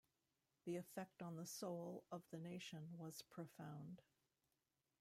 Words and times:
The 0.65 0.77
effect 0.77 1.21
on 1.21 1.35
the 1.35 1.45
soul 1.45 2.05
of 2.11 2.23
the 2.31 2.39
nation 2.39 2.89
was 2.97 3.21
profound. 3.21 4.01